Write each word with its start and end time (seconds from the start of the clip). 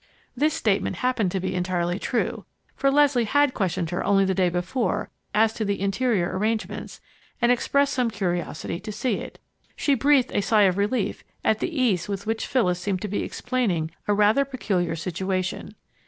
This 0.35 0.55
statement 0.55 0.95
happened 0.95 1.29
to 1.31 1.39
be 1.39 1.53
entirely 1.53 1.99
true, 1.99 2.45
for 2.75 2.89
Leslie 2.89 3.25
had 3.25 3.53
questioned 3.53 3.91
her 3.91 4.03
only 4.03 4.25
the 4.25 4.33
day 4.33 4.49
before 4.49 5.11
as 5.35 5.53
to 5.53 5.63
the 5.63 5.79
interior 5.79 6.35
arrangements 6.35 6.99
and 7.39 7.51
expressed 7.51 7.93
some 7.93 8.09
curiosity 8.09 8.79
to 8.79 8.91
see 8.91 9.17
it. 9.17 9.37
She 9.75 9.93
breathed 9.93 10.31
a 10.33 10.41
sigh 10.41 10.63
of 10.63 10.79
relief 10.79 11.23
at 11.45 11.59
the 11.59 11.79
ease 11.79 12.07
with 12.07 12.25
which 12.25 12.47
Phyllis 12.47 12.79
seemed 12.79 13.03
to 13.03 13.07
be 13.07 13.21
explaining 13.21 13.91
a 14.07 14.13
rather 14.15 14.43
peculiar 14.43 14.95
situation. 14.95 15.75